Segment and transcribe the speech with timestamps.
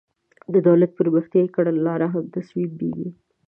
[0.53, 3.09] د دولت پرمختیایي کړنلارې هم تصویبیږي.